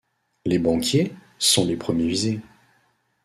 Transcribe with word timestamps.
Les 0.47 0.57
banquiers 0.57 1.13
sont 1.37 1.63
les 1.63 1.75
premiers 1.77 2.07
visés. 2.07 2.39